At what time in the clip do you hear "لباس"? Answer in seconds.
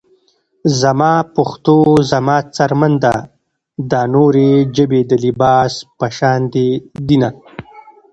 5.23-5.73